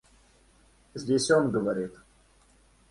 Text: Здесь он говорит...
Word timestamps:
Здесь 0.95 1.29
он 1.29 1.51
говорит... 1.51 1.93